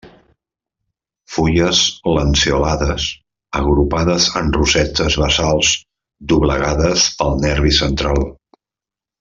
Fulles 1.33 1.81
lanceolades, 2.13 3.05
agrupades 3.61 4.27
en 4.41 4.51
rosetes 4.57 5.19
basals 5.25 5.75
doblegades 6.33 7.09
pel 7.21 7.39
nervi 7.47 7.77
central. 7.85 8.27